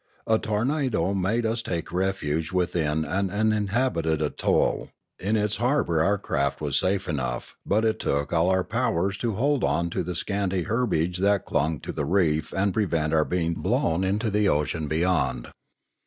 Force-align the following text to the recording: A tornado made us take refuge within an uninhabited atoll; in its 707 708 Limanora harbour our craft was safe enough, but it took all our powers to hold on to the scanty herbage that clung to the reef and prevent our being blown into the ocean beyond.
A 0.25 0.39
tornado 0.39 1.13
made 1.13 1.45
us 1.45 1.61
take 1.61 1.91
refuge 1.91 2.51
within 2.51 3.05
an 3.05 3.29
uninhabited 3.29 4.19
atoll; 4.19 4.89
in 5.19 5.35
its 5.37 5.57
707 5.57 5.57
708 5.57 5.57
Limanora 5.57 5.57
harbour 5.67 6.01
our 6.03 6.17
craft 6.17 6.59
was 6.61 6.79
safe 6.79 7.07
enough, 7.07 7.55
but 7.67 7.85
it 7.85 7.99
took 7.99 8.33
all 8.33 8.49
our 8.49 8.63
powers 8.63 9.15
to 9.17 9.35
hold 9.35 9.63
on 9.63 9.91
to 9.91 10.01
the 10.01 10.15
scanty 10.15 10.63
herbage 10.63 11.19
that 11.19 11.45
clung 11.45 11.79
to 11.81 11.91
the 11.91 12.05
reef 12.05 12.51
and 12.51 12.73
prevent 12.73 13.13
our 13.13 13.25
being 13.25 13.53
blown 13.53 14.03
into 14.03 14.31
the 14.31 14.49
ocean 14.49 14.87
beyond. 14.87 15.49